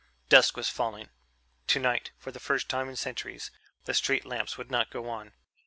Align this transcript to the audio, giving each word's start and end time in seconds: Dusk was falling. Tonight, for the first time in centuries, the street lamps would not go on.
Dusk 0.29 0.57
was 0.57 0.67
falling. 0.67 1.11
Tonight, 1.67 2.09
for 2.17 2.31
the 2.31 2.39
first 2.39 2.67
time 2.69 2.89
in 2.89 2.95
centuries, 2.95 3.51
the 3.85 3.93
street 3.93 4.25
lamps 4.25 4.57
would 4.57 4.71
not 4.71 4.89
go 4.89 5.07
on. 5.07 5.33